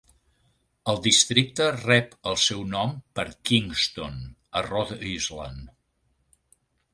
El 0.93 1.01
districte 1.07 1.67
rep 1.75 2.15
el 2.31 2.39
seu 2.43 2.63
nom 2.71 2.95
per 3.19 3.27
Kingston, 3.51 4.17
a 4.63 4.65
Rhode 4.71 4.99
Island. 5.13 5.71